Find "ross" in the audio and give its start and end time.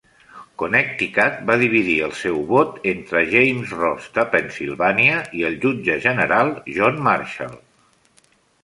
3.83-4.09